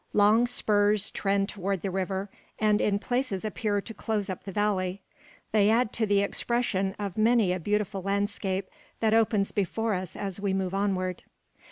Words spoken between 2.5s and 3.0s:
and in